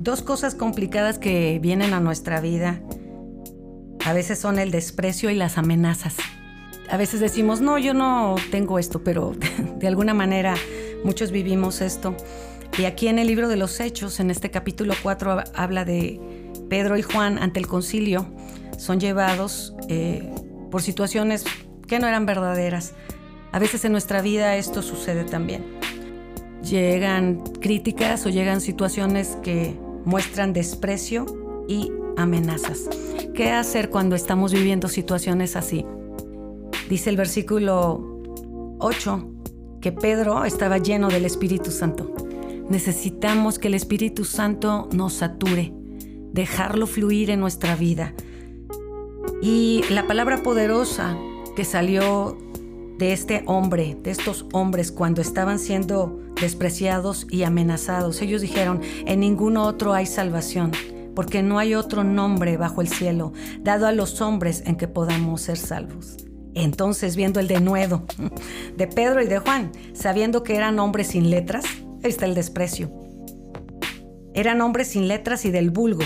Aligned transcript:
Dos 0.00 0.22
cosas 0.22 0.54
complicadas 0.54 1.18
que 1.18 1.58
vienen 1.60 1.92
a 1.92 2.00
nuestra 2.00 2.40
vida 2.40 2.80
a 4.06 4.14
veces 4.14 4.38
son 4.38 4.58
el 4.58 4.70
desprecio 4.70 5.28
y 5.28 5.34
las 5.34 5.58
amenazas. 5.58 6.16
A 6.88 6.96
veces 6.96 7.20
decimos, 7.20 7.60
no, 7.60 7.76
yo 7.76 7.92
no 7.92 8.36
tengo 8.50 8.78
esto, 8.78 9.04
pero 9.04 9.34
de 9.78 9.86
alguna 9.86 10.14
manera 10.14 10.54
muchos 11.04 11.32
vivimos 11.32 11.82
esto. 11.82 12.16
Y 12.78 12.86
aquí 12.86 13.08
en 13.08 13.18
el 13.18 13.26
libro 13.26 13.46
de 13.46 13.58
los 13.58 13.78
Hechos, 13.78 14.20
en 14.20 14.30
este 14.30 14.50
capítulo 14.50 14.94
4, 15.02 15.44
habla 15.54 15.84
de 15.84 16.18
Pedro 16.70 16.96
y 16.96 17.02
Juan 17.02 17.36
ante 17.36 17.60
el 17.60 17.66
concilio. 17.66 18.26
Son 18.78 19.00
llevados 19.00 19.74
eh, 19.90 20.32
por 20.70 20.80
situaciones 20.80 21.44
que 21.86 21.98
no 21.98 22.08
eran 22.08 22.24
verdaderas. 22.24 22.94
A 23.52 23.58
veces 23.58 23.84
en 23.84 23.92
nuestra 23.92 24.22
vida 24.22 24.56
esto 24.56 24.80
sucede 24.80 25.24
también. 25.24 25.62
Llegan 26.62 27.42
críticas 27.60 28.24
o 28.24 28.30
llegan 28.30 28.62
situaciones 28.62 29.36
que 29.42 29.76
muestran 30.04 30.52
desprecio 30.52 31.26
y 31.68 31.92
amenazas. 32.16 32.88
¿Qué 33.34 33.50
hacer 33.50 33.90
cuando 33.90 34.16
estamos 34.16 34.52
viviendo 34.52 34.88
situaciones 34.88 35.56
así? 35.56 35.84
Dice 36.88 37.10
el 37.10 37.16
versículo 37.16 38.20
8 38.78 39.30
que 39.80 39.92
Pedro 39.92 40.44
estaba 40.44 40.78
lleno 40.78 41.08
del 41.08 41.24
Espíritu 41.24 41.70
Santo. 41.70 42.14
Necesitamos 42.68 43.58
que 43.58 43.68
el 43.68 43.74
Espíritu 43.74 44.24
Santo 44.24 44.88
nos 44.92 45.14
sature, 45.14 45.72
dejarlo 46.32 46.86
fluir 46.86 47.30
en 47.30 47.40
nuestra 47.40 47.76
vida. 47.76 48.14
Y 49.42 49.82
la 49.90 50.06
palabra 50.06 50.42
poderosa 50.42 51.16
que 51.56 51.64
salió 51.64 52.36
de 53.00 53.14
este 53.14 53.42
hombre, 53.46 53.96
de 54.02 54.10
estos 54.10 54.44
hombres 54.52 54.92
cuando 54.92 55.22
estaban 55.22 55.58
siendo 55.58 56.20
despreciados 56.38 57.26
y 57.30 57.44
amenazados. 57.44 58.20
Ellos 58.20 58.42
dijeron, 58.42 58.82
en 59.06 59.20
ningún 59.20 59.56
otro 59.56 59.94
hay 59.94 60.04
salvación, 60.04 60.70
porque 61.16 61.42
no 61.42 61.58
hay 61.58 61.74
otro 61.74 62.04
nombre 62.04 62.58
bajo 62.58 62.82
el 62.82 62.88
cielo 62.88 63.32
dado 63.62 63.86
a 63.86 63.92
los 63.92 64.20
hombres 64.20 64.62
en 64.66 64.76
que 64.76 64.86
podamos 64.86 65.40
ser 65.40 65.56
salvos. 65.56 66.18
Entonces, 66.54 67.16
viendo 67.16 67.40
el 67.40 67.48
denuedo 67.48 68.04
de 68.76 68.86
Pedro 68.86 69.22
y 69.22 69.26
de 69.26 69.38
Juan, 69.38 69.72
sabiendo 69.94 70.42
que 70.42 70.56
eran 70.56 70.78
hombres 70.78 71.08
sin 71.08 71.30
letras, 71.30 71.64
ahí 72.04 72.10
está 72.10 72.26
el 72.26 72.34
desprecio. 72.34 72.92
Eran 74.34 74.60
hombres 74.60 74.88
sin 74.88 75.08
letras 75.08 75.46
y 75.46 75.50
del 75.50 75.70
vulgo. 75.70 76.02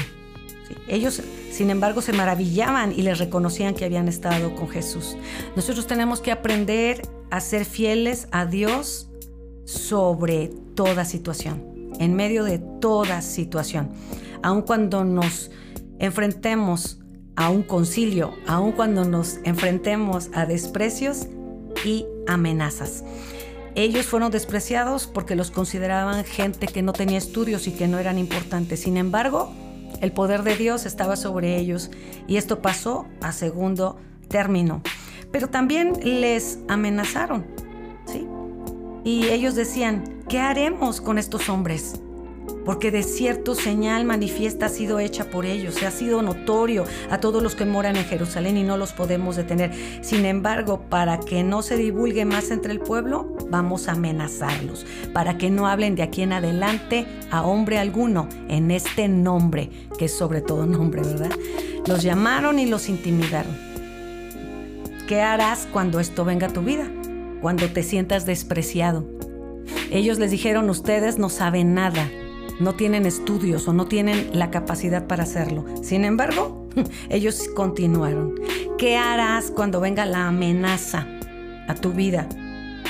Ellos, 0.87 1.23
sin 1.55 1.71
embargo, 1.71 2.03
se 2.03 2.13
maravillaban 2.13 2.91
y 2.91 3.03
les 3.03 3.19
reconocían 3.19 3.75
que 3.75 3.85
habían 3.85 4.09
estado 4.09 4.57
con 4.57 4.69
Jesús. 4.69 5.17
Nosotros 5.55 5.87
tenemos 5.87 6.21
que 6.21 6.33
aprender 6.33 7.03
a 7.31 7.41
ser 7.41 7.65
fieles 7.65 8.27
a 8.33 8.45
Dios 8.45 9.09
sobre 9.65 10.51
toda 10.75 11.05
situación, 11.05 11.93
en 12.01 12.15
medio 12.15 12.43
de 12.43 12.59
toda 12.59 13.23
situación. 13.23 13.91
Aun 14.43 14.63
cuando 14.63 15.05
nos 15.05 15.53
enfrentemos 16.01 16.99
a 17.37 17.51
un 17.51 17.63
concilio, 17.63 18.35
aun 18.49 18.73
cuando 18.73 19.05
nos 19.05 19.37
enfrentemos 19.45 20.31
a 20.35 20.47
desprecios 20.47 21.29
y 21.85 22.05
amenazas. 22.27 23.05
Ellos 23.77 24.07
fueron 24.07 24.33
despreciados 24.33 25.07
porque 25.07 25.37
los 25.37 25.53
consideraban 25.53 26.25
gente 26.25 26.67
que 26.67 26.83
no 26.83 26.93
tenía 26.93 27.19
estudios 27.19 27.69
y 27.69 27.71
que 27.71 27.87
no 27.87 28.01
eran 28.01 28.19
importantes. 28.19 28.81
Sin 28.81 28.97
embargo, 28.97 29.53
el 30.01 30.13
poder 30.13 30.43
de 30.43 30.57
Dios 30.57 30.87
estaba 30.87 31.17
sobre 31.17 31.57
ellos 31.57 31.91
y 32.27 32.37
esto 32.37 32.61
pasó 32.63 33.07
a 33.21 33.33
segundo 33.33 33.97
término. 34.29 34.83
Pero 35.31 35.49
también 35.49 35.95
les 36.03 36.59
amenazaron, 36.69 37.45
¿sí? 38.07 38.27
Y 39.05 39.29
ellos 39.29 39.55
decían, 39.55 40.05
¿qué 40.29 40.39
haremos 40.39 41.01
con 41.01 41.19
estos 41.19 41.49
hombres? 41.49 42.01
Porque 42.65 42.91
de 42.91 43.03
cierto 43.03 43.55
señal 43.55 44.05
manifiesta 44.05 44.67
ha 44.67 44.69
sido 44.69 44.99
hecha 44.99 45.27
por 45.27 45.45
ellos, 45.45 45.75
se 45.75 45.87
ha 45.87 45.91
sido 45.91 46.23
notorio 46.23 46.85
a 47.11 47.19
todos 47.19 47.43
los 47.43 47.55
que 47.55 47.67
moran 47.67 47.97
en 47.97 48.05
Jerusalén 48.05 48.57
y 48.57 48.63
no 48.63 48.77
los 48.77 48.93
podemos 48.93 49.37
detener. 49.37 49.73
Sin 50.01 50.25
embargo, 50.25 50.81
para 50.89 51.21
que 51.21 51.43
no 51.43 51.63
se 51.63 51.77
divulgue 51.77 52.25
más 52.25 52.51
entre 52.51 52.73
el 52.73 52.81
pueblo, 52.81 53.37
vamos 53.51 53.89
a 53.89 53.93
amenazarlos, 53.93 54.87
para 55.13 55.37
que 55.37 55.51
no 55.51 55.67
hablen 55.67 55.95
de 55.95 56.03
aquí 56.03 56.23
en 56.23 56.33
adelante 56.33 57.07
a 57.31 57.43
hombre 57.43 57.79
alguno 57.79 58.29
en 58.49 58.71
este 58.71 59.09
nombre, 59.09 59.71
que 59.99 60.07
es 60.07 60.17
sobre 60.17 60.41
todo 60.41 60.67
nombre, 60.67 61.03
¿verdad? 61.03 61.33
Los 61.87 62.03
llamaron 62.03 62.59
y 62.59 62.67
los 62.67 62.89
intimidaron. 62.89 63.57
¿Qué 65.07 65.21
harás 65.21 65.69
cuando 65.71 66.01
esto 66.01 66.25
venga 66.25 66.47
a 66.47 66.53
tu 66.53 66.63
vida? 66.63 66.91
Cuando 67.43 67.69
te 67.69 67.83
sientas 67.83 68.25
despreciado. 68.25 69.05
Ellos 69.91 70.19
les 70.19 70.31
dijeron, 70.31 70.71
ustedes 70.71 71.19
no 71.19 71.29
saben 71.29 71.75
nada, 71.75 72.09
no 72.61 72.75
tienen 72.75 73.07
estudios 73.07 73.67
o 73.69 73.73
no 73.73 73.87
tienen 73.87 74.31
la 74.33 74.51
capacidad 74.51 75.07
para 75.07 75.25
hacerlo. 75.25 75.65
Sin 75.83 76.05
embargo, 76.05 76.69
ellos 77.09 77.49
continuaron. 77.55 78.35
¿Qué 78.79 78.97
harás 78.97 79.51
cuando 79.51 79.81
venga 79.81 80.07
la 80.07 80.29
amenaza 80.29 81.07
a 81.69 81.75
tu 81.75 81.93
vida? 81.93 82.29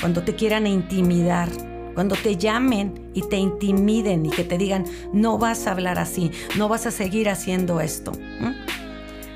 Cuando 0.01 0.23
te 0.23 0.35
quieran 0.35 0.67
intimidar, 0.67 1.49
cuando 1.95 2.17
te 2.17 2.37
llamen 2.37 3.11
y 3.15 3.23
te 3.23 3.37
intimiden 3.37 4.27
y 4.27 4.31
que 4.31 4.45
te 4.45 4.59
digan, 4.59 4.85
no 5.13 5.39
vas 5.39 5.67
a 5.67 5.73
hablar 5.73 5.99
así, 5.99 6.31
no 6.59 6.69
vas 6.69 6.87
a 6.87 6.91
seguir 6.91 7.29
haciendo 7.29 7.81
esto. 7.81 8.13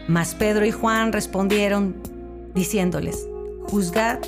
Mas 0.08 0.34
Pedro 0.34 0.66
y 0.66 0.72
Juan 0.72 1.12
respondieron 1.12 1.96
diciéndoles, 2.54 3.28
juzgad 3.68 4.18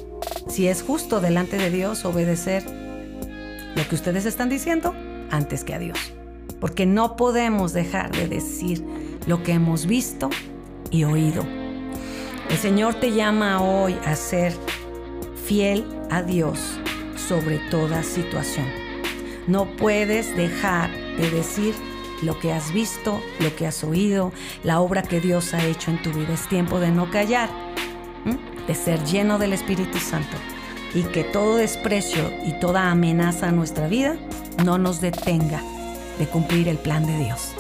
si 0.49 0.69
es 0.69 0.83
justo 0.83 1.21
delante 1.21 1.57
de 1.57 1.71
Dios 1.71 2.05
obedecer 2.05 2.65
lo 3.75 3.89
que 3.89 3.95
ustedes 3.95 4.27
están 4.27 4.49
diciendo 4.49 4.95
antes 5.31 5.65
que 5.65 5.75
a 5.75 5.79
Dios. 5.79 5.99
Porque 6.61 6.87
no 6.87 7.17
podemos 7.17 7.73
dejar 7.73 8.11
de 8.13 8.29
decir 8.29 8.85
lo 9.27 9.43
que 9.43 9.53
hemos 9.53 9.87
visto 9.87 10.31
y 10.91 11.05
oído. 11.05 11.45
El 12.51 12.57
Señor 12.57 12.95
te 12.95 13.13
llama 13.13 13.63
hoy 13.63 13.97
a 14.05 14.15
ser 14.17 14.53
fiel 15.47 15.85
a 16.11 16.23
Dios 16.23 16.59
sobre 17.17 17.59
toda 17.71 18.03
situación. 18.03 18.67
No 19.47 19.67
puedes 19.77 20.37
dejar 20.37 20.91
de 21.17 21.31
decir 21.31 21.75
lo 22.23 22.39
que 22.39 22.53
has 22.53 22.73
visto, 22.73 23.21
lo 23.39 23.55
que 23.57 23.67
has 23.67 23.83
oído, 23.83 24.33
la 24.65 24.81
obra 24.81 25.03
que 25.03 25.21
Dios 25.21 25.55
ha 25.55 25.65
hecho 25.65 25.91
en 25.91 26.03
tu 26.03 26.11
vida. 26.13 26.35
Es 26.35 26.49
tiempo 26.49 26.81
de 26.81 26.91
no 26.91 27.11
callar, 27.11 27.49
de 28.67 28.75
ser 28.75 29.03
lleno 29.05 29.39
del 29.39 29.53
Espíritu 29.53 29.99
Santo 29.99 30.37
y 30.95 31.03
que 31.05 31.25
todo 31.25 31.57
desprecio 31.57 32.33
y 32.45 32.53
toda 32.53 32.91
amenaza 32.91 33.49
a 33.49 33.53
nuestra 33.53 33.89
vida 33.89 34.17
no 34.65 34.79
nos 34.79 35.01
detenga 35.01 35.63
de 36.19 36.27
cumplir 36.27 36.69
el 36.69 36.79
plan 36.79 37.07
de 37.07 37.17
Dios. 37.19 37.53